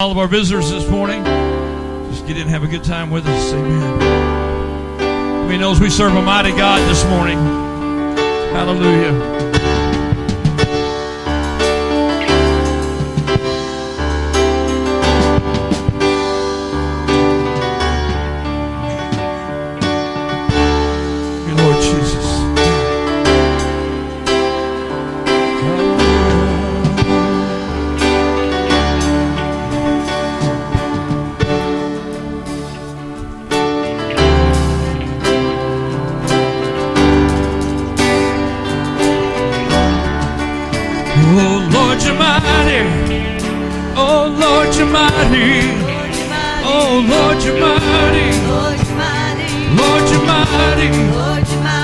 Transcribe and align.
all 0.00 0.10
of 0.10 0.16
our 0.16 0.26
visitors 0.26 0.70
this 0.70 0.88
morning. 0.88 1.22
Just 2.10 2.26
get 2.26 2.36
in 2.36 2.42
and 2.44 2.50
have 2.50 2.62
a 2.62 2.66
good 2.66 2.82
time 2.82 3.10
with 3.10 3.26
us. 3.26 3.52
Amen. 3.52 5.46
We 5.46 5.58
knows 5.58 5.78
we 5.78 5.90
serve 5.90 6.14
a 6.14 6.22
mighty 6.22 6.52
God 6.52 6.80
this 6.88 7.04
morning. 7.04 7.36
Hallelujah. 8.50 9.49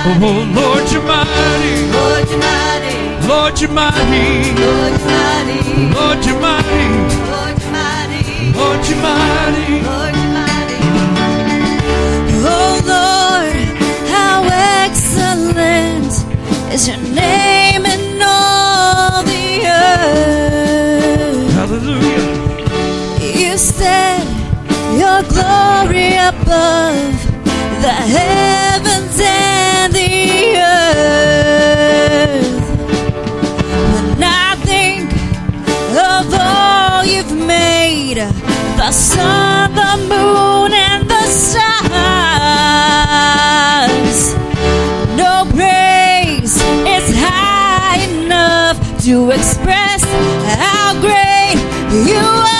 Oh, 0.09 0.47
Lord, 0.55 0.87
you're 0.93 1.03
mighty. 1.03 1.75
Lord, 1.91 2.31
you're 2.31 2.39
mighty. 2.39 3.27
Lord, 3.27 3.61
you're 3.61 3.71
mighty. 3.71 4.55
Lord, 4.63 4.93
you're 5.03 5.11
mighty. 5.11 5.91
Lord, 5.95 6.25
you're 6.25 6.41
mighty. 6.41 7.03
Lord, 7.35 7.59
you're 7.59 7.71
mighty. 7.73 8.55
Lord, 8.55 8.87
you're 8.87 9.03
mighty. 9.03 9.83
Lord, 9.83 10.15
you're 10.15 10.33
mighty. 10.39 10.79
Oh, 12.49 12.79
Lord, 12.87 13.57
how 14.15 14.47
excellent 14.85 16.13
is 16.73 16.87
your 16.87 16.99
name 16.99 17.85
in 17.85 18.23
all 18.23 19.25
the 19.25 19.67
earth. 19.67 21.51
Hallelujah. 21.53 22.27
You 23.43 23.59
said 23.59 24.23
your 25.03 25.23
glory 25.35 26.15
above 26.15 27.13
the 27.83 27.93
heavens 27.93 29.19
and 29.21 29.56
the 29.97 30.57
earth. 30.77 31.87
When 33.93 34.23
I 34.23 34.57
think 34.71 35.09
of 36.13 36.25
all 36.35 37.05
you've 37.13 37.37
made, 37.47 38.19
the 38.81 38.91
sun, 38.93 39.75
the 39.75 39.97
moon, 40.13 40.73
and 40.75 41.09
the 41.09 41.27
stars, 41.43 41.77
no 45.17 45.33
praise 45.57 46.57
is 46.97 47.07
high 47.25 48.01
enough 48.11 48.77
to 49.05 49.31
express 49.31 50.03
how 50.61 51.01
great 51.01 51.59
you 52.11 52.21
are. 52.21 52.56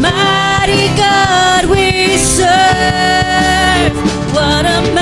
mighty 0.00 0.88
God 0.96 1.66
we 1.66 2.16
serve. 2.16 3.94
What 4.32 4.64
a 4.66 4.99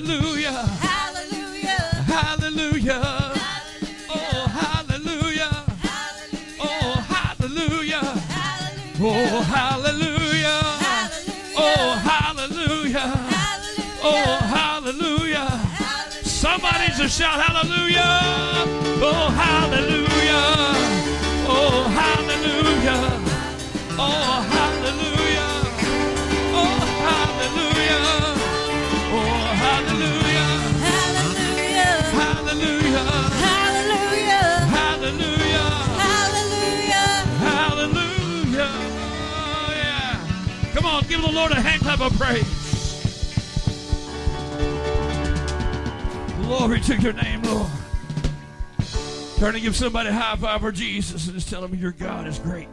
hallelujah, 0.00 0.64
Hallelujah, 0.80 1.76
hallelujah. 2.08 3.00
hallelujah, 3.00 3.92
Oh, 4.08 4.46
hallelujah. 4.48 5.52
hallelujah, 5.82 6.60
Oh, 6.60 7.00
hallelujah. 7.12 8.00
hallelujah, 8.32 9.02
Oh, 9.02 9.40
hallelujah. 9.42 10.62
hallelujah, 10.80 11.56
Oh, 11.56 11.92
hallelujah. 12.00 13.00
hallelujah, 13.00 14.00
Oh, 14.02 14.38
hallelujah. 14.40 15.48
hallelujah. 15.76 16.24
Somebody 16.24 16.86
just 16.96 17.18
shout 17.18 17.38
hallelujah. 17.38 18.64
Oh, 19.02 19.28
hallelujah. 19.36 20.46
Oh, 21.46 21.84
hallelujah. 21.92 23.00
Oh, 23.98 24.40
hallelujah. 24.48 24.59
On, 40.90 41.06
give 41.06 41.22
the 41.22 41.30
Lord 41.30 41.52
a 41.52 41.60
hand 41.60 41.82
clap 41.82 42.00
of 42.00 42.12
praise. 42.18 42.44
Glory 46.42 46.80
to 46.80 46.96
your 46.96 47.12
name, 47.12 47.42
Lord. 47.42 47.70
Turn 49.38 49.54
and 49.54 49.62
give 49.62 49.76
somebody 49.76 50.10
a 50.10 50.12
high 50.12 50.36
five 50.36 50.60
for 50.60 50.72
Jesus 50.72 51.26
and 51.26 51.34
just 51.34 51.48
tell 51.48 51.62
them 51.62 51.74
your 51.74 51.92
God 51.92 52.26
is 52.26 52.38
great. 52.38 52.68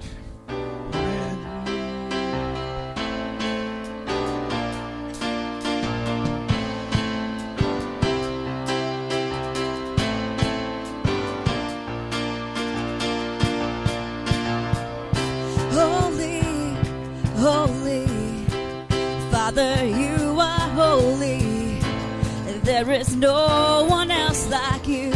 There 22.78 22.92
is 22.92 23.16
no 23.16 23.88
one 23.90 24.12
else 24.12 24.48
like 24.52 24.88
you. 24.88 25.12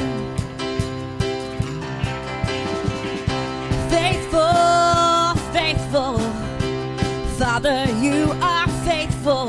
Faithful, 3.88 5.36
faithful, 5.54 6.18
Father, 7.38 7.86
you 8.02 8.32
are 8.42 8.68
faithful. 8.90 9.46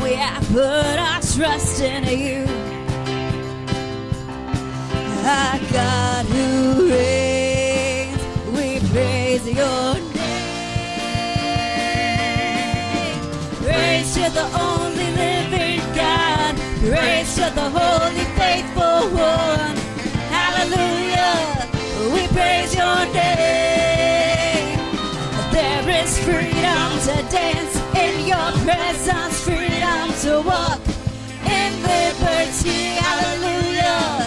We 0.00 0.12
have 0.14 0.46
put 0.52 0.96
our 1.08 1.20
trust 1.22 1.80
in 1.80 2.04
you. 2.20 2.46
Our 5.26 5.58
God 5.72 6.24
who 6.26 6.88
reigns, 6.88 8.22
we 8.56 8.78
praise 8.90 9.44
your 9.44 9.94
name. 10.14 10.84
Praise 13.60 14.14
to 14.14 14.30
the 14.30 14.46
only. 14.60 14.85
Praise 16.80 17.34
to 17.36 17.50
the 17.54 17.70
holy, 17.70 18.24
faithful 18.36 19.08
one. 19.16 19.76
Hallelujah. 20.28 21.66
We 22.12 22.28
praise 22.28 22.74
your 22.74 23.06
name. 23.14 24.78
There 25.52 25.88
is 26.02 26.18
freedom 26.18 26.98
to 27.06 27.16
dance 27.32 27.76
in 27.96 28.26
your 28.28 28.52
presence, 28.64 29.40
freedom 29.40 30.12
to 30.22 30.42
walk 30.46 30.80
in 31.48 31.72
liberty. 31.82 33.00
Hallelujah. 33.00 34.26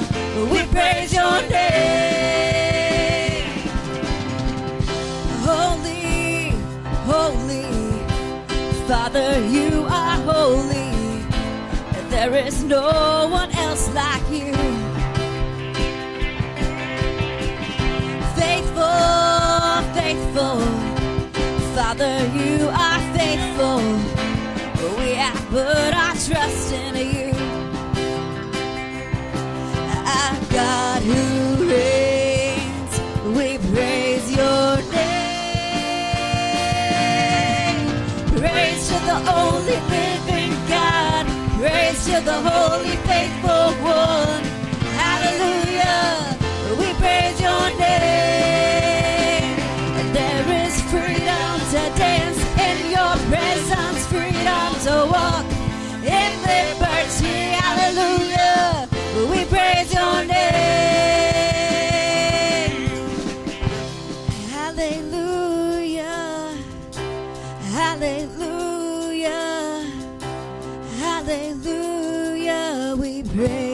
We 0.52 0.64
praise 0.74 1.14
your 1.14 1.42
name. 1.50 2.40
Holy, 5.46 6.52
holy, 7.06 7.70
Father, 8.88 9.40
you 9.48 9.86
are 9.88 10.18
holy. 10.34 10.79
There 12.20 12.36
is 12.36 12.64
no 12.66 13.30
one 13.32 13.50
else 13.52 13.88
like 13.96 14.30
you. 14.30 14.52
Faithful, 18.36 19.82
faithful, 19.96 20.60
Father, 21.74 22.16
you 22.36 22.68
are 22.68 23.00
faithful. 23.16 23.80
We 25.00 25.10
have 25.14 25.42
put 25.48 25.94
our 26.04 26.16
trust 26.28 26.74
in 26.74 26.96
you. 26.98 27.32
Our 30.18 30.36
God 30.52 31.02
who 31.04 31.24
reigns, 31.70 32.94
we 33.38 33.48
praise 33.74 34.28
your 34.36 34.82
name. 34.92 35.10
Praise 38.38 38.90
to 38.90 38.96
the 39.06 39.20
only 39.34 39.80
to 42.10 42.22
the 42.22 42.34
holy, 42.34 42.96
faithful 43.06 43.72
one. 43.86 44.44
Hallelujah. 44.98 46.38
We 46.80 46.88
praise 47.02 47.40
your 47.40 47.66
name. 47.78 49.56
There 50.18 50.48
is 50.66 50.82
freedom 50.90 51.60
to 51.74 51.82
dance 52.04 52.42
in 52.68 52.78
your 52.96 53.16
presence, 53.30 54.02
freedom 54.08 54.70
to 54.86 54.94
walk 55.14 55.46
in 56.02 56.32
liberty. 56.50 57.40
Hallelujah. 57.62 58.90
We 59.32 59.40
praise 59.46 59.94
your 59.94 60.18
name. 60.26 60.50
Hallelujah. 64.56 66.18
Hallelujah. 67.78 68.49
Hallelujah. 73.40 73.69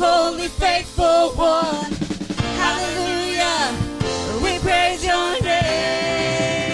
Holy, 0.00 0.48
faithful 0.48 1.30
one. 1.36 1.92
Hallelujah. 2.56 3.76
We 4.42 4.58
praise 4.60 5.04
your 5.04 5.32
name. 5.42 6.72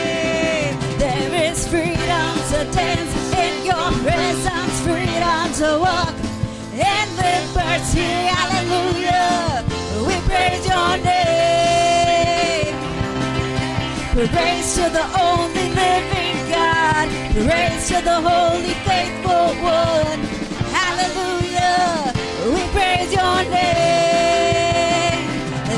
There 0.99 1.51
is 1.51 1.67
freedom 1.67 2.33
to 2.51 2.59
dance 2.71 3.15
in 3.35 3.67
your 3.67 3.91
presence, 4.07 4.81
freedom 4.87 5.53
to 5.61 5.69
walk 5.83 6.15
in 6.71 7.07
liberty. 7.19 8.31
Hallelujah. 8.31 9.65
We 10.07 10.15
praise 10.31 10.65
your 10.65 10.93
name. 11.03 12.77
Praise 14.15 14.69
to 14.77 14.85
the 14.99 15.07
only 15.21 15.69
living 15.83 16.39
God. 16.49 17.09
Praise 17.35 17.89
to 17.89 17.99
the 18.03 18.19
holy, 18.29 18.75
faithful 18.87 19.47
Father, 19.63 20.26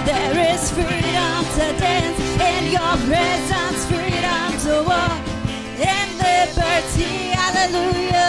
There 0.04 0.38
is 0.54 0.70
freedom 0.70 1.44
to 1.56 1.66
dance 1.78 2.20
in 2.50 2.62
your 2.72 2.94
presence, 3.08 3.80
freedom 3.86 4.48
to 4.64 4.82
walk 4.88 5.20
in 5.76 6.08
liberty. 6.18 7.14
Hallelujah. 7.36 8.27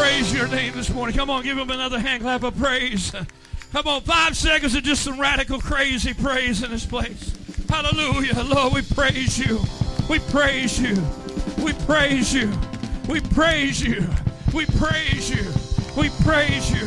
Praise 0.00 0.32
your 0.32 0.48
name 0.48 0.72
this 0.72 0.88
morning. 0.88 1.14
Come 1.14 1.28
on, 1.28 1.42
give 1.42 1.58
him 1.58 1.68
another 1.68 1.98
hand 1.98 2.22
clap 2.22 2.42
of 2.42 2.56
praise. 2.56 3.12
Come 3.70 3.86
on, 3.86 4.00
five 4.00 4.34
seconds 4.34 4.74
of 4.74 4.82
just 4.82 5.02
some 5.02 5.20
radical, 5.20 5.60
crazy 5.60 6.14
praise 6.14 6.62
in 6.62 6.70
this 6.70 6.86
place. 6.86 7.36
Hallelujah. 7.68 8.42
Lord, 8.42 8.72
we 8.72 8.80
praise 8.80 9.38
you. 9.38 9.60
We 10.08 10.18
praise 10.18 10.80
you. 10.80 10.96
We 11.62 11.74
praise 11.84 12.32
you. 12.32 12.50
We 13.10 13.20
praise 13.20 13.82
you. 13.82 14.08
We 14.54 14.64
praise 14.64 15.30
you. 15.30 15.52
We 15.94 16.08
praise 16.24 16.70
you. 16.72 16.86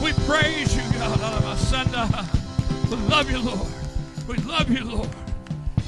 We 0.00 0.12
praise 0.24 0.76
you, 0.76 0.82
God. 1.00 1.18
Ah, 1.20 1.56
ah. 1.96 2.86
We 2.88 2.96
love 3.08 3.28
you, 3.28 3.40
Lord. 3.40 3.68
We 4.28 4.36
love 4.44 4.70
you, 4.70 4.84
Lord. 4.84 5.08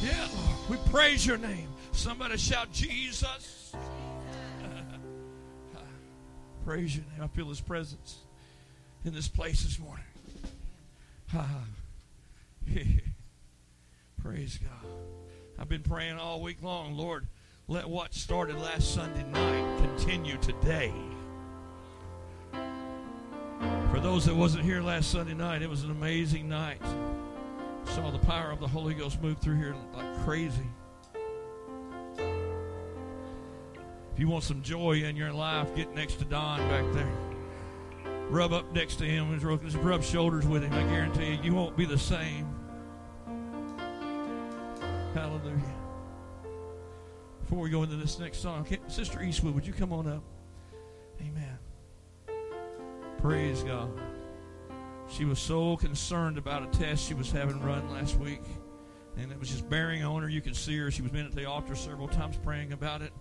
Yeah, 0.02 0.26
Lord. 0.34 0.70
We 0.70 0.90
praise 0.90 1.24
your 1.24 1.38
name. 1.38 1.68
Somebody 1.92 2.36
shout, 2.36 2.72
Jesus. 2.72 3.57
Praise 6.68 6.96
name. 6.96 7.06
I 7.22 7.28
feel 7.28 7.48
his 7.48 7.62
presence 7.62 8.18
in 9.02 9.14
this 9.14 9.26
place 9.26 9.62
this 9.62 9.78
morning. 9.78 10.04
Praise 14.22 14.58
God. 14.58 14.90
I've 15.58 15.70
been 15.70 15.82
praying 15.82 16.18
all 16.18 16.42
week 16.42 16.62
long, 16.62 16.94
Lord, 16.94 17.26
let 17.68 17.88
what 17.88 18.12
started 18.12 18.58
last 18.58 18.92
Sunday 18.92 19.24
night 19.30 19.78
continue 19.78 20.36
today. 20.42 20.92
For 23.90 24.00
those 24.00 24.26
that 24.26 24.34
wasn't 24.34 24.66
here 24.66 24.82
last 24.82 25.10
Sunday 25.10 25.32
night, 25.32 25.62
it 25.62 25.70
was 25.70 25.84
an 25.84 25.90
amazing 25.90 26.50
night. 26.50 26.82
Saw 27.86 28.10
the 28.10 28.18
power 28.18 28.50
of 28.50 28.60
the 28.60 28.68
Holy 28.68 28.92
Ghost 28.92 29.22
move 29.22 29.38
through 29.38 29.56
here 29.56 29.74
like 29.94 30.22
crazy. 30.22 30.66
If 34.18 34.22
you 34.22 34.28
want 34.30 34.42
some 34.42 34.62
joy 34.62 34.94
in 34.94 35.14
your 35.14 35.32
life, 35.32 35.72
get 35.76 35.94
next 35.94 36.16
to 36.16 36.24
Don 36.24 36.58
back 36.68 36.92
there. 36.92 37.08
Rub 38.30 38.52
up 38.52 38.72
next 38.74 38.96
to 38.96 39.04
him. 39.04 39.38
Just 39.62 39.76
rub 39.76 40.02
shoulders 40.02 40.44
with 40.44 40.64
him. 40.64 40.72
I 40.72 40.82
guarantee 40.92 41.34
you, 41.34 41.38
you 41.44 41.54
won't 41.54 41.76
be 41.76 41.84
the 41.84 41.96
same. 41.96 42.52
Hallelujah. 45.14 45.62
Before 47.42 47.60
we 47.60 47.70
go 47.70 47.84
into 47.84 47.94
this 47.94 48.18
next 48.18 48.38
song, 48.38 48.66
Sister 48.88 49.22
Eastwood, 49.22 49.54
would 49.54 49.64
you 49.64 49.72
come 49.72 49.92
on 49.92 50.08
up? 50.08 50.24
Amen. 51.20 51.56
Praise 53.18 53.62
God. 53.62 53.88
She 55.08 55.26
was 55.26 55.38
so 55.38 55.76
concerned 55.76 56.38
about 56.38 56.64
a 56.64 56.76
test 56.76 57.06
she 57.06 57.14
was 57.14 57.30
having 57.30 57.62
run 57.62 57.88
last 57.92 58.18
week, 58.18 58.42
and 59.16 59.30
it 59.30 59.38
was 59.38 59.48
just 59.48 59.70
bearing 59.70 60.02
on 60.02 60.22
her. 60.22 60.28
You 60.28 60.40
could 60.40 60.56
see 60.56 60.76
her. 60.78 60.90
She 60.90 61.02
was 61.02 61.12
been 61.12 61.24
at 61.24 61.36
the 61.36 61.44
altar 61.44 61.76
several 61.76 62.08
times 62.08 62.36
praying 62.42 62.72
about 62.72 63.00
it. 63.00 63.12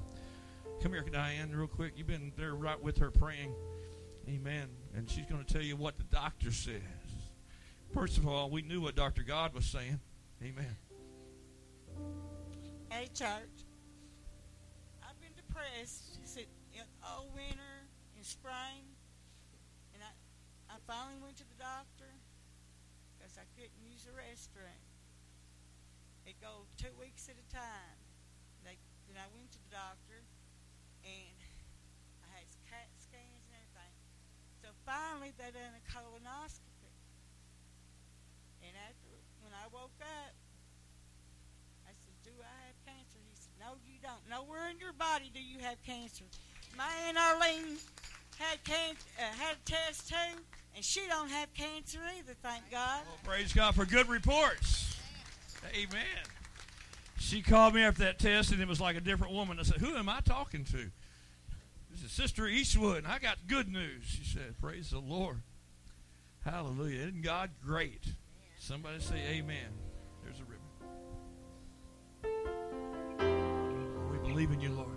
Come 0.81 0.93
here, 0.93 1.03
Diane, 1.11 1.51
real 1.53 1.67
quick. 1.67 1.93
You've 1.95 2.07
been 2.07 2.31
there 2.37 2.53
right 2.53 2.81
with 2.81 2.97
her 2.99 3.11
praying. 3.11 3.53
Amen. 4.27 4.67
And 4.95 5.09
she's 5.09 5.25
going 5.25 5.43
to 5.43 5.53
tell 5.53 5.63
you 5.63 5.75
what 5.75 5.97
the 5.97 6.03
doctor 6.03 6.51
says. 6.51 6.81
First 7.93 8.17
of 8.17 8.27
all, 8.27 8.49
we 8.49 8.61
knew 8.61 8.81
what 8.81 8.95
Dr. 8.95 9.23
God 9.23 9.53
was 9.53 9.65
saying. 9.65 9.99
Amen. 10.43 10.77
Hey, 12.89 13.07
church. 13.13 13.65
I've 15.03 15.19
been 15.19 15.33
depressed 15.35 16.17
all 17.07 17.31
winter 17.33 17.75
and 18.15 18.25
spring. 18.25 18.83
And 19.95 20.03
I, 20.03 20.11
I 20.69 20.77
finally 20.85 21.17
went 21.23 21.39
to 21.39 21.47
the 21.47 21.57
doctor 21.57 22.11
because 23.15 23.39
I 23.39 23.47
couldn't 23.55 23.79
use 23.79 24.03
the 24.03 24.13
restroom. 24.13 24.83
It 26.27 26.35
goes 26.43 26.67
two 26.75 26.91
weeks 26.99 27.31
at 27.31 27.39
a 27.39 27.47
time. 27.47 27.97
They, 28.67 28.75
then 29.07 29.15
I 29.15 29.27
went 29.31 29.49
to 29.55 29.59
the 29.63 29.71
doctor 29.71 30.06
finally 34.87 35.35
they 35.35 35.51
done 35.51 35.75
a 35.75 35.83
colonoscopy. 35.91 36.95
And 38.63 38.71
after, 38.87 39.11
when 39.43 39.51
I 39.51 39.67
woke 39.75 39.99
up, 39.99 40.31
I 41.83 41.91
said, 41.91 42.15
do 42.23 42.31
I 42.39 42.55
have 42.71 42.79
cancer? 42.87 43.19
He 43.27 43.35
said, 43.35 43.51
no, 43.59 43.75
you 43.83 43.99
don't. 43.99 44.23
Nowhere 44.31 44.71
in 44.71 44.79
your 44.79 44.93
body 44.93 45.29
do 45.33 45.43
you 45.43 45.59
have 45.59 45.75
cancer. 45.83 46.23
My 46.77 46.87
Aunt 47.07 47.17
Arlene 47.17 47.75
had, 48.39 48.63
can- 48.63 48.95
uh, 49.19 49.35
had 49.35 49.55
a 49.59 49.69
test 49.69 50.07
too, 50.07 50.39
and 50.75 50.83
she 50.85 51.01
don't 51.09 51.29
have 51.29 51.53
cancer 51.53 51.99
either, 52.17 52.33
thank 52.41 52.71
God. 52.71 53.01
Well, 53.05 53.19
praise 53.35 53.51
God 53.51 53.75
for 53.75 53.85
good 53.85 54.07
reports. 54.07 54.95
Amen. 55.73 56.23
She 57.19 57.41
called 57.41 57.73
me 57.75 57.81
after 57.81 58.03
that 58.03 58.19
test, 58.19 58.51
and 58.51 58.61
it 58.61 58.67
was 58.67 58.79
like 58.79 58.95
a 58.95 59.01
different 59.01 59.33
woman. 59.33 59.59
I 59.59 59.63
said, 59.63 59.77
who 59.81 59.97
am 59.97 60.07
I 60.07 60.21
talking 60.21 60.63
to? 60.65 60.89
Is 62.07 62.13
Sister 62.13 62.47
Eastwood, 62.47 63.03
I 63.05 63.19
got 63.19 63.35
good 63.47 63.67
news. 63.67 64.05
She 64.05 64.23
said, 64.23 64.55
Praise 64.61 64.91
the 64.91 64.99
Lord. 64.99 65.41
Hallelujah. 66.45 67.01
Isn't 67.01 67.21
God 67.21 67.49
great? 67.61 68.05
Somebody 68.57 69.01
say 69.01 69.19
amen. 69.27 69.73
There's 70.23 70.39
a 70.39 70.45
ribbon. 70.45 70.63
We 74.09 74.29
believe 74.29 74.51
in 74.51 74.61
you, 74.61 74.71
Lord. 74.71 74.96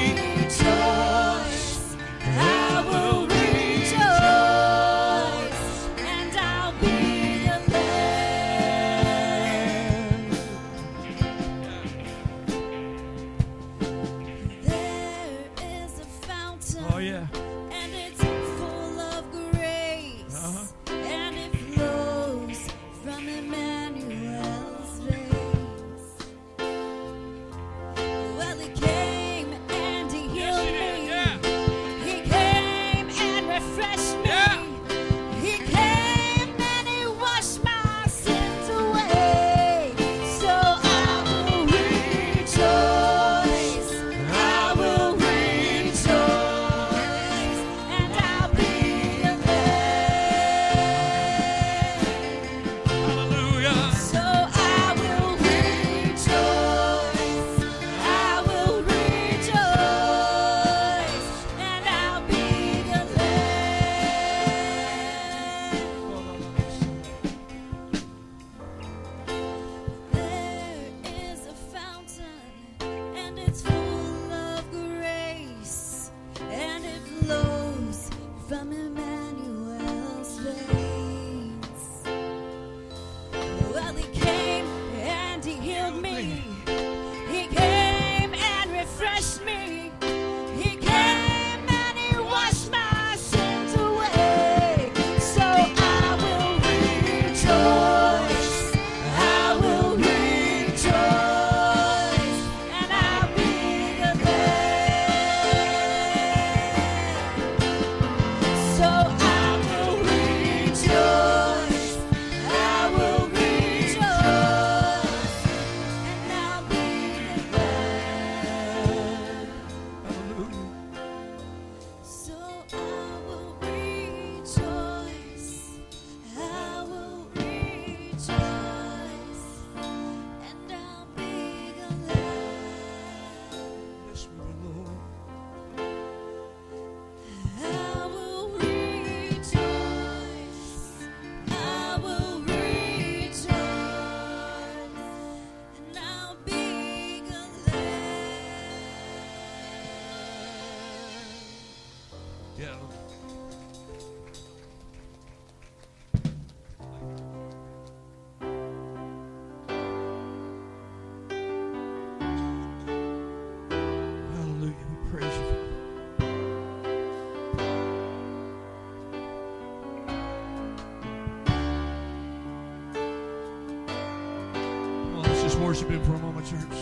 worship 175.71 175.89
Him 175.89 176.03
for 176.03 176.15
a 176.15 176.17
moment, 176.17 176.45
church. 176.45 176.79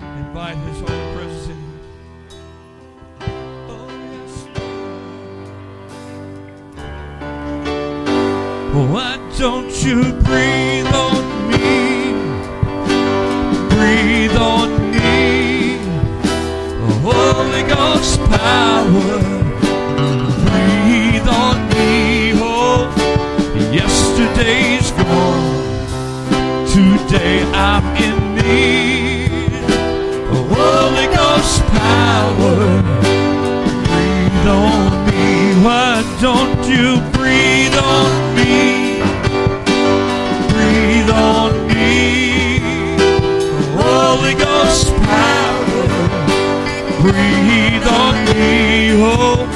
Invite 0.00 0.56
His 0.56 0.80
holy 0.80 1.14
presence 1.14 1.48
in. 1.48 1.60
Oh, 8.74 8.88
Why 8.90 9.16
don't 9.38 9.84
you 9.84 9.98
breathe 10.22 10.86
on 10.94 11.22
me? 11.50 12.14
Breathe 13.68 14.36
on 14.38 14.70
me. 14.90 15.76
Holy 17.02 17.62
Ghost 17.68 18.18
power. 18.30 19.37
Today 27.08 27.42
I'm 27.54 27.96
in 27.96 28.34
need. 28.34 29.30
Holy 30.28 31.06
Ghost 31.06 31.62
power. 31.72 32.56
Breathe 33.88 34.46
on 34.46 35.06
me. 35.06 35.64
Why 35.64 36.04
don't 36.20 36.68
you 36.68 37.00
breathe 37.16 37.74
on 37.76 38.10
me? 38.36 39.00
Breathe 40.52 41.08
on 41.08 41.52
me. 41.68 42.60
Holy 43.80 44.34
Ghost 44.34 44.88
power. 45.08 45.86
Breathe 47.00 47.88
on 47.88 48.16
me. 48.36 48.92
Oh, 49.00 49.48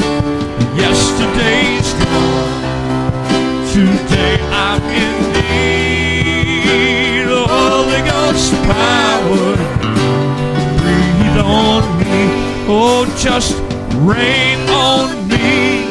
yesterday's 0.75 1.93
gone. 2.01 2.63
Today 3.75 4.41
I'm 4.51 4.83
in 4.85 5.02
Oh, 12.69 13.05
just 13.19 13.55
rain 14.07 14.69
on 14.71 15.29
me. 15.29 15.91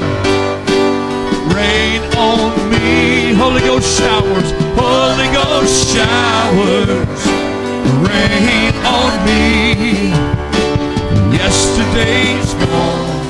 Rain 1.54 2.02
on 2.16 2.70
me. 2.72 3.34
Holy 3.34 3.62
Ghost 3.62 4.00
showers. 4.00 4.52
Holy 4.80 5.28
Ghost 5.36 5.94
showers. 5.94 7.22
Rain 8.08 8.74
on 8.86 9.12
me. 9.26 10.12
Yesterday's 11.36 12.54
gone. 12.54 13.22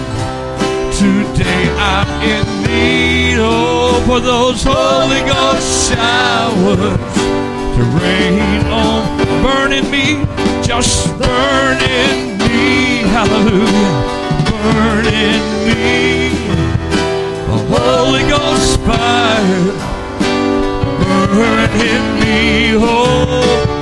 Today 0.93 1.63
I'm 1.77 2.08
in 2.21 2.45
need. 2.62 3.38
Oh, 3.39 4.04
for 4.06 4.19
those 4.19 4.63
Holy 4.63 5.21
Ghost 5.21 5.89
showers 5.89 7.21
to 7.75 7.84
rain 7.97 8.65
on, 8.67 9.17
burn 9.41 9.73
in 9.73 9.89
me, 9.89 10.23
just 10.62 11.08
burn 11.17 11.77
in 11.82 12.38
me. 12.38 12.40
Hallelujah. 13.15 13.93
Burn 14.49 15.05
in 15.05 15.43
me. 15.67 16.31
A 17.47 17.57
Holy 17.71 18.23
Ghost 18.29 18.79
fire. 18.81 19.73
Burn 21.33 21.69
in 21.91 22.03
me. 22.19 22.39
Oh, 22.75 23.80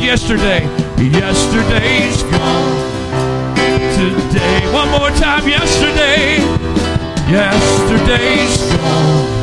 yesterday. 0.00 0.62
Yesterday's 0.98 2.22
gone. 2.24 2.74
Today. 3.96 4.60
One 4.72 4.90
more 4.90 5.10
time. 5.10 5.48
Yesterday. 5.48 6.38
Yesterday's 7.30 8.58
gone. 8.72 9.38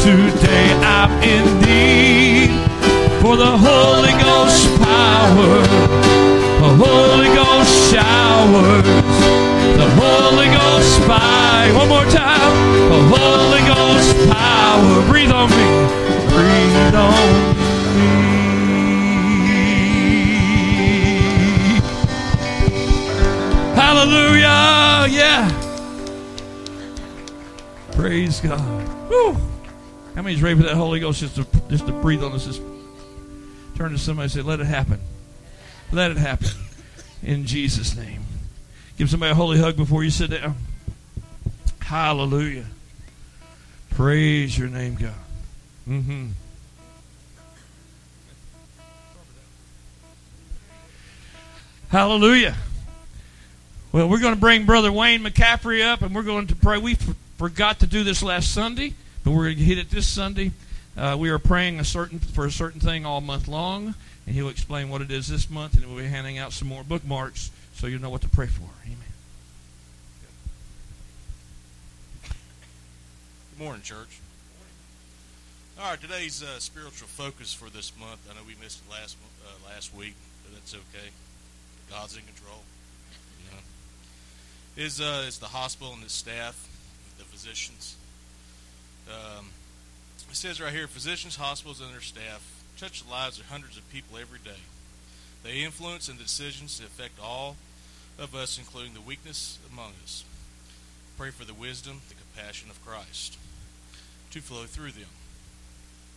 Today 0.00 0.72
I'm 0.82 1.12
in 1.22 1.44
need 1.60 2.50
for 3.20 3.36
the 3.36 3.52
Holy 3.66 4.12
Ghost 4.22 4.66
power. 4.80 5.62
The 6.60 6.72
Holy 6.84 7.28
Ghost 7.34 7.92
showers. 7.92 9.17
Praise 28.38 28.50
God. 28.52 29.10
Woo. 29.10 29.32
How 30.14 30.22
many's 30.22 30.42
ready 30.42 30.56
for 30.56 30.62
that 30.64 30.76
Holy 30.76 31.00
Ghost 31.00 31.20
just 31.20 31.36
to 31.36 31.46
just 31.68 31.86
to 31.86 31.92
breathe 31.92 32.22
on 32.22 32.32
us? 32.32 32.46
Just 32.46 32.62
turn 33.76 33.92
to 33.92 33.98
somebody 33.98 34.24
and 34.24 34.32
say, 34.32 34.42
"Let 34.42 34.60
it 34.60 34.66
happen. 34.66 35.00
Let 35.92 36.10
it 36.10 36.16
happen." 36.16 36.48
In 37.22 37.46
Jesus' 37.46 37.96
name. 37.96 38.22
Give 38.96 39.10
somebody 39.10 39.32
a 39.32 39.34
holy 39.34 39.58
hug 39.58 39.76
before 39.76 40.04
you 40.04 40.10
sit 40.10 40.30
down. 40.30 40.56
Hallelujah. 41.80 42.66
Praise 43.90 44.56
your 44.56 44.68
name, 44.68 44.94
God. 44.94 45.14
Mm-hmm. 45.88 46.26
Hallelujah. 51.88 52.54
Well, 53.90 54.08
we're 54.08 54.20
going 54.20 54.34
to 54.34 54.40
bring 54.40 54.66
Brother 54.66 54.92
Wayne 54.92 55.24
McCaffrey 55.24 55.84
up, 55.84 56.02
and 56.02 56.14
we're 56.14 56.22
going 56.22 56.48
to 56.48 56.56
pray. 56.56 56.78
We 56.78 56.96
forgot 57.38 57.78
to 57.78 57.86
do 57.86 58.02
this 58.02 58.22
last 58.22 58.52
Sunday, 58.52 58.94
but 59.24 59.30
we're 59.30 59.44
going 59.44 59.56
to 59.56 59.62
hit 59.62 59.78
it 59.78 59.90
this 59.90 60.06
Sunday. 60.06 60.50
Uh, 60.96 61.16
we 61.18 61.30
are 61.30 61.38
praying 61.38 61.78
a 61.78 61.84
certain 61.84 62.18
for 62.18 62.44
a 62.44 62.50
certain 62.50 62.80
thing 62.80 63.06
all 63.06 63.20
month 63.20 63.46
long, 63.46 63.94
and 64.26 64.34
he'll 64.34 64.48
explain 64.48 64.90
what 64.90 65.00
it 65.00 65.12
is 65.12 65.28
this 65.28 65.48
month, 65.48 65.74
and 65.74 65.86
we'll 65.86 66.02
be 66.02 66.08
handing 66.08 66.36
out 66.36 66.52
some 66.52 66.66
more 66.66 66.82
bookmarks 66.82 67.52
so 67.72 67.86
you 67.86 68.00
know 68.00 68.10
what 68.10 68.22
to 68.22 68.28
pray 68.28 68.48
for. 68.48 68.68
Amen. 68.84 68.98
Good 73.56 73.64
morning, 73.64 73.82
church. 73.82 74.20
All 75.80 75.90
right, 75.90 76.00
today's 76.00 76.42
uh, 76.42 76.58
spiritual 76.58 77.06
focus 77.06 77.54
for 77.54 77.70
this 77.70 77.92
month. 78.00 78.18
I 78.28 78.34
know 78.34 78.40
we 78.44 78.56
missed 78.60 78.82
it 78.84 78.90
last 78.90 79.16
uh, 79.46 79.70
last 79.72 79.94
week, 79.94 80.14
but 80.42 80.54
that's 80.54 80.74
okay. 80.74 81.10
God's 81.88 82.16
in 82.16 82.24
control. 82.24 82.62
You 83.44 83.52
know, 83.52 84.84
is 84.84 85.00
uh, 85.00 85.24
is 85.28 85.38
the 85.38 85.46
hospital 85.46 85.92
and 85.94 86.02
its 86.02 86.14
staff, 86.14 86.66
physicians. 87.38 87.96
Um, 89.08 89.46
it 90.28 90.36
says 90.36 90.60
right 90.60 90.72
here, 90.72 90.88
physicians, 90.88 91.36
hospitals, 91.36 91.80
and 91.80 91.92
their 91.92 92.00
staff 92.00 92.64
touch 92.76 93.04
the 93.04 93.10
lives 93.10 93.38
of 93.38 93.46
hundreds 93.46 93.76
of 93.76 93.88
people 93.92 94.18
every 94.18 94.40
day. 94.40 94.60
They 95.44 95.62
influence 95.62 96.08
and 96.08 96.18
decisions 96.18 96.78
that 96.78 96.86
affect 96.86 97.20
all 97.22 97.56
of 98.18 98.34
us, 98.34 98.58
including 98.58 98.94
the 98.94 99.00
weakness 99.00 99.58
among 99.72 99.92
us. 100.02 100.24
Pray 101.16 101.30
for 101.30 101.44
the 101.44 101.54
wisdom, 101.54 102.00
the 102.08 102.14
compassion 102.14 102.70
of 102.70 102.84
Christ 102.84 103.38
to 104.32 104.40
flow 104.40 104.64
through 104.64 104.90
them. 104.90 105.08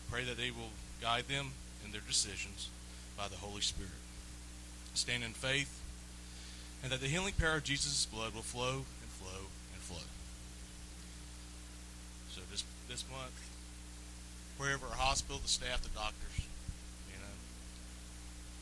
Pray 0.09 0.23
that 0.23 0.37
they 0.37 0.51
will 0.51 0.71
guide 1.01 1.27
them 1.27 1.51
in 1.85 1.91
their 1.91 2.01
decisions 2.01 2.69
by 3.15 3.27
the 3.27 3.37
Holy 3.37 3.61
Spirit. 3.61 3.91
Stand 4.95 5.23
in 5.23 5.31
faith, 5.31 5.79
and 6.83 6.91
that 6.91 6.99
the 6.99 7.07
healing 7.07 7.33
power 7.39 7.57
of 7.57 7.63
Jesus' 7.63 8.05
blood 8.05 8.33
will 8.33 8.41
flow 8.41 8.83
and 9.01 9.11
flow 9.11 9.47
and 9.73 9.81
flow. 9.81 10.03
So 12.31 12.41
this 12.49 12.63
this 12.87 13.03
month, 13.11 13.35
wherever 14.57 14.87
our 14.87 14.95
hospital, 14.95 15.39
the 15.43 15.51
staff, 15.51 15.81
the 15.83 15.91
doctors, 15.91 16.47
you 17.11 17.19
know, 17.19 17.35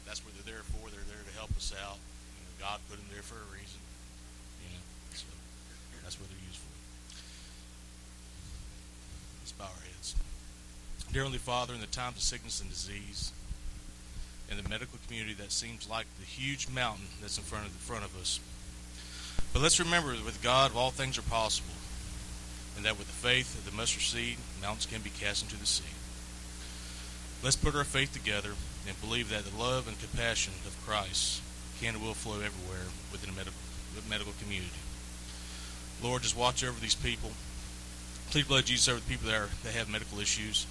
that's 0.05 0.25
what 0.25 0.33
they're 0.33 0.53
there 0.57 0.65
for. 0.73 0.89
They're 0.89 1.05
there 1.05 1.21
to 1.21 1.33
help 1.37 1.53
us 1.57 1.73
out. 1.77 1.97
You 2.01 2.41
know, 2.45 2.53
God 2.57 2.81
put 2.89 2.97
them 2.97 3.07
there 3.13 3.21
for 3.21 3.37
a 3.37 3.47
reason. 3.53 3.77
You 4.65 4.73
know, 4.73 4.81
so 5.13 5.29
that's 6.01 6.17
what 6.19 6.29
they're 6.29 6.45
used 6.49 6.57
for. 6.57 6.73
Let's 9.45 9.53
bow 9.53 9.69
our 9.69 9.85
heads. 9.85 10.15
Dear 11.13 11.23
Heavenly 11.23 11.37
Father, 11.41 11.73
in 11.73 11.81
the 11.81 11.93
times 11.93 12.17
of 12.17 12.23
sickness 12.23 12.61
and 12.61 12.69
disease, 12.69 13.31
in 14.49 14.57
the 14.57 14.67
medical 14.67 14.97
community 15.05 15.33
that 15.35 15.51
seems 15.51 15.89
like 15.89 16.05
the 16.19 16.25
huge 16.25 16.69
mountain 16.69 17.05
that's 17.21 17.37
in 17.37 17.43
front 17.43 17.65
of 17.65 17.73
the 17.73 17.79
front 17.79 18.03
of 18.03 18.17
us. 18.19 18.39
But 19.53 19.61
let's 19.61 19.79
remember 19.79 20.09
with 20.25 20.41
God 20.41 20.71
all 20.75 20.91
things 20.91 21.17
are 21.17 21.23
possible, 21.23 21.73
and 22.79 22.85
that 22.85 22.97
with 22.97 23.07
the 23.07 23.27
faith 23.27 23.59
of 23.59 23.69
the 23.69 23.75
mustard 23.75 24.01
seed, 24.03 24.37
mountains 24.61 24.85
can 24.85 25.01
be 25.01 25.09
cast 25.09 25.43
into 25.43 25.59
the 25.59 25.65
sea. 25.65 25.91
Let's 27.43 27.57
put 27.57 27.75
our 27.75 27.83
faith 27.83 28.13
together 28.13 28.51
and 28.87 29.01
believe 29.01 29.29
that 29.31 29.43
the 29.43 29.51
love 29.51 29.85
and 29.85 29.99
compassion 29.99 30.53
of 30.65 30.79
Christ 30.87 31.41
can 31.81 31.95
and 31.95 32.01
will 32.01 32.13
flow 32.13 32.35
everywhere 32.35 32.87
within 33.11 33.31
the 33.31 33.35
medical, 33.35 33.59
medical 34.09 34.31
community. 34.41 34.79
Lord, 36.01 36.21
just 36.21 36.37
watch 36.37 36.63
over 36.63 36.79
these 36.79 36.95
people. 36.95 37.31
Please 38.31 38.47
blood 38.47 38.67
Jesus 38.67 38.87
over 38.87 39.01
the 39.01 39.09
people 39.09 39.27
that, 39.27 39.35
are, 39.35 39.49
that 39.65 39.73
have 39.73 39.91
medical 39.91 40.21
issues. 40.21 40.65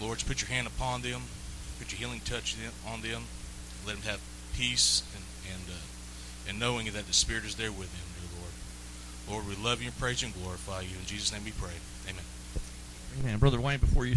Lord, 0.00 0.18
just 0.18 0.28
put 0.28 0.40
your 0.40 0.54
hand 0.54 0.68
upon 0.68 1.02
them. 1.02 1.22
Put 1.80 1.90
your 1.90 1.98
healing 1.98 2.20
touch 2.24 2.54
on 2.86 3.02
them. 3.02 3.22
Let 3.84 3.96
them 3.96 4.04
have 4.04 4.20
peace 4.54 5.02
and 5.16 5.24
and 5.50 5.66
uh, 5.66 6.48
and 6.48 6.60
knowing 6.60 6.86
that 6.86 7.08
the 7.08 7.12
Spirit 7.12 7.44
is 7.44 7.56
there 7.56 7.72
with 7.72 7.90
them, 7.90 8.06
Lord. 9.30 9.46
We 9.46 9.56
love 9.56 9.80
you 9.80 9.88
and 9.88 9.98
praise 9.98 10.22
you 10.22 10.26
and 10.26 10.42
glorify 10.42 10.80
you. 10.80 10.96
In 10.98 11.06
Jesus' 11.06 11.32
name 11.32 11.44
we 11.44 11.52
pray. 11.52 11.70
Amen. 12.08 12.22
Amen. 13.20 13.38
Brother 13.38 13.60
Wayne, 13.60 13.78
before 13.78 14.06
you, 14.06 14.16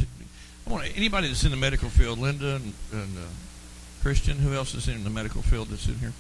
I 0.68 0.70
want 0.70 0.86
anybody 0.96 1.28
that's 1.28 1.44
in 1.44 1.52
the 1.52 1.58
medical 1.58 1.90
field, 1.90 2.20
Linda 2.20 2.56
and, 2.56 2.74
and 2.92 3.18
uh, 3.18 3.22
Christian, 4.02 4.38
who 4.38 4.54
else 4.54 4.74
is 4.74 4.88
in 4.88 5.04
the 5.04 5.10
medical 5.10 5.42
field 5.42 5.70
that's 5.70 5.88
in 5.88 5.96
here? 5.96 6.14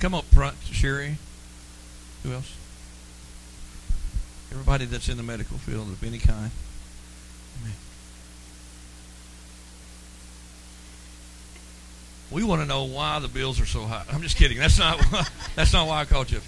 Come 0.00 0.14
up 0.14 0.24
front, 0.24 0.56
Sherry. 0.72 1.16
Who 2.22 2.32
else? 2.32 2.56
Everybody 4.50 4.84
that's 4.86 5.08
in 5.08 5.16
the 5.16 5.22
medical 5.22 5.58
field 5.58 5.88
of 5.88 6.02
any 6.02 6.18
kind. 6.18 6.50
Amen. 7.60 7.74
We 12.30 12.42
want 12.42 12.62
to 12.62 12.66
know 12.66 12.84
why 12.84 13.20
the 13.20 13.28
bills 13.28 13.60
are 13.60 13.66
so 13.66 13.84
high. 13.84 14.04
I'm 14.12 14.22
just 14.22 14.36
kidding. 14.36 14.58
That's 14.58 14.78
not 14.78 15.00
that's 15.54 15.72
not 15.72 15.86
why 15.86 16.00
I 16.00 16.04
called 16.04 16.30
you. 16.30 16.40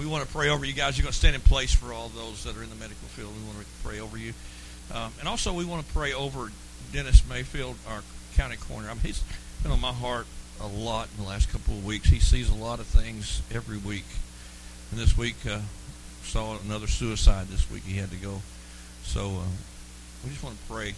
We 0.00 0.06
want 0.06 0.26
to 0.26 0.32
pray 0.32 0.48
over 0.48 0.64
you 0.64 0.72
guys. 0.72 0.96
You're 0.96 1.04
going 1.04 1.12
to 1.12 1.18
stand 1.18 1.34
in 1.34 1.42
place 1.42 1.74
for 1.74 1.92
all 1.92 2.08
those 2.08 2.44
that 2.44 2.56
are 2.56 2.62
in 2.62 2.70
the 2.70 2.76
medical 2.76 3.06
field. 3.08 3.34
We 3.36 3.44
want 3.44 3.58
to 3.60 3.86
pray 3.86 4.00
over 4.00 4.16
you, 4.16 4.32
um, 4.94 5.12
and 5.18 5.28
also 5.28 5.52
we 5.52 5.66
want 5.66 5.86
to 5.86 5.92
pray 5.92 6.14
over 6.14 6.50
Dennis 6.90 7.22
Mayfield, 7.28 7.76
our 7.86 8.02
county 8.34 8.56
coroner. 8.56 8.88
I 8.88 8.94
mean, 8.94 9.02
he's 9.02 9.22
been 9.62 9.72
on 9.72 9.80
my 9.80 9.92
heart 9.92 10.26
a 10.58 10.66
lot 10.66 11.08
in 11.14 11.22
the 11.22 11.28
last 11.28 11.52
couple 11.52 11.74
of 11.74 11.84
weeks. 11.84 12.08
He 12.08 12.18
sees 12.18 12.48
a 12.48 12.54
lot 12.54 12.80
of 12.80 12.86
things 12.86 13.42
every 13.52 13.76
week, 13.76 14.06
and 14.90 14.98
this 14.98 15.18
week 15.18 15.36
uh, 15.46 15.60
saw 16.22 16.58
another 16.64 16.86
suicide. 16.86 17.48
This 17.48 17.70
week 17.70 17.82
he 17.84 17.98
had 17.98 18.10
to 18.10 18.16
go. 18.16 18.40
So 19.02 19.26
uh, 19.26 19.52
we 20.24 20.30
just 20.30 20.42
want 20.42 20.58
to 20.58 20.72
pray 20.72 20.94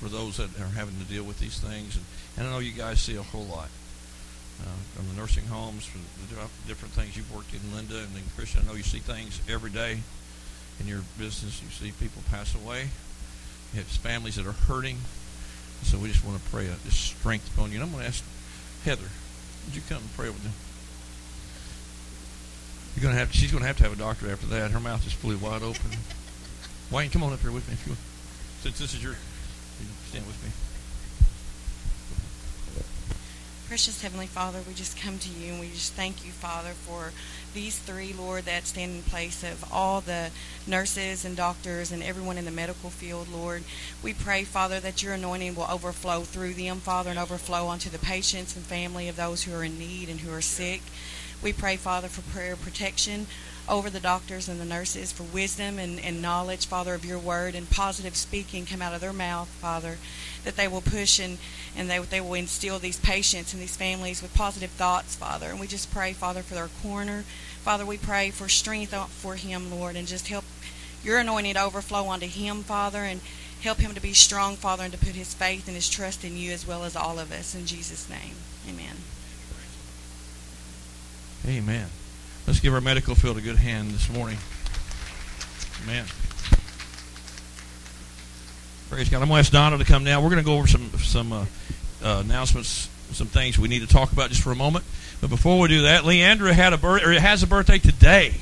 for 0.00 0.10
those 0.10 0.36
that 0.36 0.50
are 0.60 0.68
having 0.68 0.98
to 0.98 1.04
deal 1.04 1.24
with 1.24 1.40
these 1.40 1.58
things. 1.58 1.96
And, 1.96 2.04
and 2.36 2.46
I 2.46 2.50
know 2.50 2.58
you 2.58 2.72
guys 2.72 3.00
see 3.00 3.16
a 3.16 3.22
whole 3.22 3.44
lot 3.44 3.70
uh, 4.62 4.66
from 4.94 5.08
the 5.08 5.20
nursing 5.20 5.46
homes, 5.46 5.84
from 5.84 6.02
the 6.28 6.36
different 6.68 6.94
things 6.94 7.16
you've 7.16 7.32
worked 7.34 7.52
in, 7.52 7.60
Linda 7.74 7.98
and 7.98 8.14
then 8.14 8.22
Christian. 8.36 8.62
I 8.62 8.68
know 8.68 8.74
you 8.74 8.82
see 8.82 8.98
things 8.98 9.40
every 9.48 9.70
day 9.70 9.98
in 10.80 10.86
your 10.86 11.02
business. 11.18 11.62
You 11.62 11.68
see 11.70 11.92
people 11.98 12.22
pass 12.30 12.54
away. 12.54 12.88
You 13.72 13.80
have 13.80 13.86
families 13.86 14.36
that 14.36 14.46
are 14.46 14.52
hurting. 14.52 14.98
So 15.82 15.98
we 15.98 16.08
just 16.08 16.24
want 16.24 16.42
to 16.42 16.50
pray 16.50 16.66
a 16.66 16.76
just 16.84 17.00
strength 17.18 17.52
upon 17.54 17.70
you. 17.70 17.76
And 17.76 17.84
I'm 17.84 17.90
going 17.90 18.02
to 18.02 18.08
ask 18.08 18.24
Heather, 18.84 19.10
would 19.66 19.76
you 19.76 19.82
come 19.88 19.98
and 19.98 20.14
pray 20.14 20.28
with 20.28 20.42
them? 20.42 20.52
You're 22.94 23.02
going 23.02 23.14
to 23.14 23.18
have. 23.18 23.34
She's 23.34 23.50
going 23.50 23.62
to 23.62 23.66
have 23.66 23.76
to 23.78 23.82
have 23.82 23.92
a 23.92 23.96
doctor 23.96 24.30
after 24.30 24.46
that. 24.46 24.70
Her 24.70 24.80
mouth 24.80 25.04
is 25.06 25.12
fully 25.12 25.36
wide 25.36 25.62
open. 25.62 25.90
Wayne, 26.92 27.10
come 27.10 27.24
on 27.24 27.32
up 27.32 27.40
here 27.40 27.50
with 27.50 27.66
me 27.66 27.74
if 27.74 27.86
you 27.86 27.92
want. 27.92 28.00
Since 28.62 28.78
this 28.78 28.94
is 28.94 29.02
your 29.02 29.16
Stand 30.08 30.26
with 30.26 30.42
me. 30.44 30.50
Precious 33.74 34.02
Heavenly 34.02 34.28
Father, 34.28 34.60
we 34.68 34.72
just 34.72 34.96
come 34.96 35.18
to 35.18 35.28
you 35.28 35.50
and 35.50 35.58
we 35.58 35.68
just 35.70 35.94
thank 35.94 36.24
you, 36.24 36.30
Father, 36.30 36.70
for 36.86 37.10
these 37.54 37.76
three, 37.76 38.12
Lord, 38.12 38.44
that 38.44 38.68
stand 38.68 38.92
in 38.92 39.02
place 39.02 39.42
of 39.42 39.64
all 39.72 40.00
the 40.00 40.30
nurses 40.64 41.24
and 41.24 41.36
doctors 41.36 41.90
and 41.90 42.00
everyone 42.00 42.38
in 42.38 42.44
the 42.44 42.52
medical 42.52 42.88
field, 42.88 43.26
Lord. 43.28 43.64
We 44.00 44.14
pray, 44.14 44.44
Father, 44.44 44.78
that 44.78 45.02
your 45.02 45.14
anointing 45.14 45.56
will 45.56 45.66
overflow 45.68 46.20
through 46.20 46.54
them, 46.54 46.78
Father, 46.78 47.10
and 47.10 47.18
overflow 47.18 47.66
onto 47.66 47.90
the 47.90 47.98
patients 47.98 48.54
and 48.54 48.64
family 48.64 49.08
of 49.08 49.16
those 49.16 49.42
who 49.42 49.52
are 49.52 49.64
in 49.64 49.76
need 49.76 50.08
and 50.08 50.20
who 50.20 50.32
are 50.32 50.40
sick. 50.40 50.82
We 51.42 51.52
pray, 51.52 51.76
Father, 51.76 52.06
for 52.06 52.22
prayer 52.30 52.54
protection 52.54 53.26
over 53.68 53.88
the 53.88 54.00
doctors 54.00 54.48
and 54.48 54.60
the 54.60 54.64
nurses 54.64 55.12
for 55.12 55.22
wisdom 55.22 55.78
and, 55.78 55.98
and 56.00 56.20
knowledge, 56.20 56.66
Father, 56.66 56.94
of 56.94 57.04
your 57.04 57.18
word 57.18 57.54
and 57.54 57.70
positive 57.70 58.14
speaking 58.14 58.66
come 58.66 58.82
out 58.82 58.94
of 58.94 59.00
their 59.00 59.12
mouth, 59.12 59.48
Father, 59.48 59.96
that 60.44 60.56
they 60.56 60.68
will 60.68 60.82
push 60.82 61.18
and, 61.18 61.38
and 61.76 61.88
they, 61.88 61.98
they 61.98 62.20
will 62.20 62.34
instill 62.34 62.78
these 62.78 63.00
patients 63.00 63.52
and 63.52 63.62
these 63.62 63.76
families 63.76 64.20
with 64.20 64.34
positive 64.34 64.70
thoughts, 64.70 65.14
Father. 65.16 65.48
And 65.48 65.58
we 65.58 65.66
just 65.66 65.90
pray, 65.90 66.12
Father, 66.12 66.42
for 66.42 66.54
their 66.54 66.68
corner. 66.82 67.24
Father, 67.62 67.86
we 67.86 67.96
pray 67.96 68.30
for 68.30 68.48
strength 68.48 68.94
for 69.10 69.36
him, 69.36 69.70
Lord, 69.70 69.96
and 69.96 70.06
just 70.06 70.28
help 70.28 70.44
your 71.02 71.18
anointing 71.18 71.56
overflow 71.56 72.04
onto 72.04 72.26
him, 72.26 72.62
Father, 72.62 72.98
and 72.98 73.20
help 73.62 73.78
him 73.78 73.94
to 73.94 74.00
be 74.00 74.12
strong, 74.12 74.56
Father, 74.56 74.84
and 74.84 74.92
to 74.92 74.98
put 74.98 75.14
his 75.14 75.32
faith 75.32 75.66
and 75.66 75.74
his 75.74 75.88
trust 75.88 76.24
in 76.24 76.36
you 76.36 76.52
as 76.52 76.66
well 76.66 76.84
as 76.84 76.94
all 76.94 77.18
of 77.18 77.32
us. 77.32 77.54
In 77.54 77.64
Jesus' 77.64 78.10
name, 78.10 78.34
amen. 78.68 78.96
Amen. 81.46 82.03
Let's 82.46 82.60
give 82.60 82.74
our 82.74 82.80
medical 82.82 83.14
field 83.14 83.38
a 83.38 83.40
good 83.40 83.56
hand 83.56 83.90
this 83.92 84.10
morning. 84.10 84.36
Amen. 85.82 86.04
Praise 88.90 89.08
God. 89.08 89.22
I'm 89.22 89.28
going 89.28 89.36
to 89.36 89.46
ask 89.46 89.50
Donna 89.50 89.78
to 89.78 89.84
come 89.84 90.04
now. 90.04 90.20
We're 90.20 90.28
going 90.28 90.42
to 90.42 90.44
go 90.44 90.58
over 90.58 90.66
some 90.66 90.90
some 90.98 91.32
uh, 91.32 91.46
uh, 92.02 92.20
announcements, 92.22 92.90
some 93.12 93.28
things 93.28 93.58
we 93.58 93.68
need 93.68 93.80
to 93.80 93.86
talk 93.86 94.12
about 94.12 94.28
just 94.28 94.42
for 94.42 94.52
a 94.52 94.56
moment. 94.56 94.84
But 95.22 95.30
before 95.30 95.58
we 95.58 95.68
do 95.68 95.82
that, 95.82 96.04
Leandra 96.04 96.52
had 96.52 96.74
a 96.74 96.76
birth 96.76 97.02
or 97.02 97.12
has 97.12 97.42
a 97.42 97.46
birthday 97.46 97.78
today. 97.78 98.34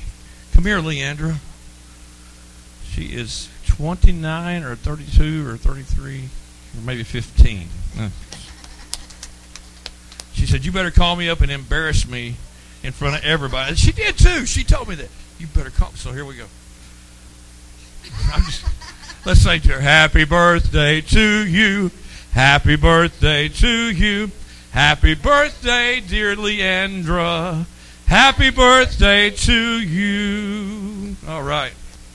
Come 0.51 0.65
here, 0.65 0.79
Leandra. 0.79 1.37
She 2.83 3.05
is 3.05 3.47
29 3.67 4.63
or 4.63 4.75
32 4.75 5.47
or 5.47 5.55
33 5.55 6.19
or 6.19 6.81
maybe 6.85 7.03
15. 7.03 7.69
She 10.33 10.45
said, 10.45 10.65
"You 10.65 10.73
better 10.73 10.91
call 10.91 11.15
me 11.15 11.29
up 11.29 11.39
and 11.39 11.49
embarrass 11.49 12.05
me 12.05 12.35
in 12.83 12.91
front 12.91 13.15
of 13.15 13.23
everybody. 13.23 13.75
She 13.75 13.91
did 13.91 14.17
too. 14.17 14.45
She 14.45 14.63
told 14.63 14.89
me 14.89 14.95
that. 14.95 15.09
You 15.39 15.47
better 15.47 15.69
come. 15.69 15.95
So 15.95 16.11
here 16.11 16.25
we 16.25 16.35
go. 16.35 16.45
Just, 18.45 18.65
let's 19.25 19.41
say 19.41 19.59
to 19.59 19.73
her, 19.73 19.79
Happy 19.79 20.25
birthday 20.25 21.01
to 21.01 21.47
you. 21.47 21.91
Happy 22.31 22.75
birthday 22.75 23.47
to 23.47 23.91
you. 23.91 24.31
Happy 24.71 25.13
birthday, 25.15 25.99
dear 25.99 26.35
Leandra. 26.35 27.65
Happy 28.05 28.49
birthday 28.49 29.29
to 29.29 29.81
you. 29.81 31.15
All 31.27 31.43
right. 31.43 31.73